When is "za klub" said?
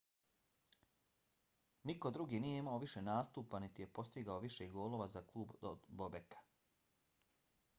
5.17-5.53